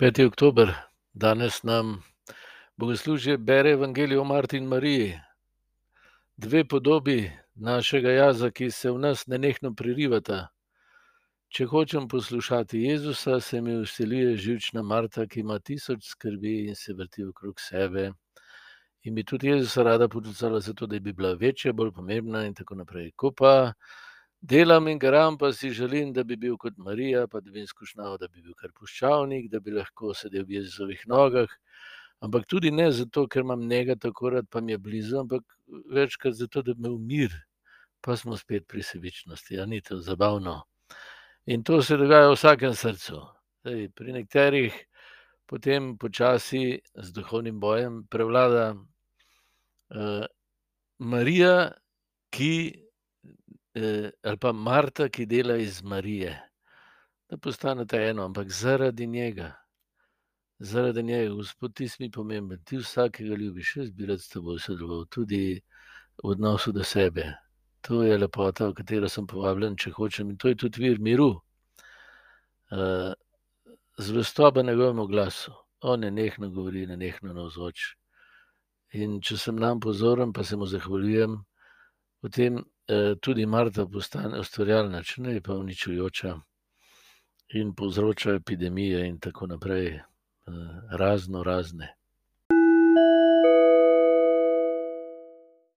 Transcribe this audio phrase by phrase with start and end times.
[0.00, 0.26] 5.
[0.26, 0.72] oktober,
[1.12, 2.02] danes nam
[2.76, 5.20] bogoslužje bere Evangelijo o Marti in Mariji.
[6.36, 10.38] Dve podobi našega jaza, ki se v nas nenehno prerivata.
[11.52, 16.96] Če hočem poslušati Jezusa, se mi usiluje živčna Marta, ki ima tisoč skrbi in se
[16.96, 18.12] vrti okrog sebe.
[19.04, 22.80] In bi tudi Jezusa rada poklicala zato, da bi bila večja, bolj pomembna in tako
[22.80, 23.12] naprej.
[23.16, 23.74] Ko pa
[24.42, 28.16] Delam in garam, pa si želim, da bi bil kot Marija, pa da bi izkušnjal,
[28.18, 31.52] da bi bil kar puščavnik, da bi lahko sedel v Jezusovih nogah.
[32.24, 35.44] Ampak tudi ne zato, ker imam njega tako rad, pa mi je blizu, ampak
[35.92, 37.36] večkrat zato, da bi me umir.
[38.00, 40.62] Pa smo spet pri sebičnosti, a ni to zabavno.
[41.46, 43.20] In to se dogaja v vsakem srcu.
[43.60, 44.84] Zdaj, pri nekaterih
[45.46, 50.24] potem počasi z duhovnim bojem prevlada uh,
[50.98, 51.72] Marija,
[52.30, 52.88] ki
[53.74, 56.40] ali pa Marta, ki dela iz Marije,
[57.30, 59.52] da postanete eno, ampak zaradi njega,
[60.58, 64.58] zaradi njega, Gospod, ti si mi pomemben, ti vsakega ljubiš, jaz bi rad s teboj
[64.58, 65.60] sodeloval, tudi
[66.22, 67.24] v odnosu do sebe.
[67.80, 71.30] To je lepota, v katero sem povabljen, če hočem, in to je tudi vir miru.
[72.70, 73.12] Uh,
[73.98, 77.94] Zvestoba njegovemu glasu, on je nehno govori, ne nehno navzoč.
[78.92, 81.38] In če sem nam pozoren, pa se mu zahvaljujem,
[82.20, 82.79] potem Eh,
[83.20, 86.34] tudi Marta postane ustvarjalna, če ne je pa uničujoča
[87.60, 90.02] in povzroča epidemije in tako naprej, eh,
[90.90, 91.94] razno razne.